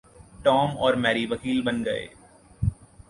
[0.43, 2.09] Tom और Mary वकील बन गये।